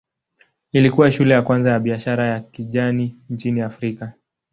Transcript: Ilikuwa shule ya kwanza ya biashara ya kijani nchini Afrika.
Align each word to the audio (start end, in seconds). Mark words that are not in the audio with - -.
Ilikuwa 0.73 1.11
shule 1.11 1.33
ya 1.33 1.41
kwanza 1.41 1.71
ya 1.71 1.79
biashara 1.79 2.27
ya 2.27 2.39
kijani 2.39 3.17
nchini 3.29 3.61
Afrika. 3.61 4.13